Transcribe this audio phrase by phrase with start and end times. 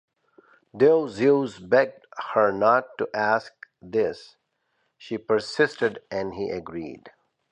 [0.73, 3.53] Though Zeus begged her not to ask
[3.83, 4.35] this,
[4.97, 7.11] she persisted and he agreed.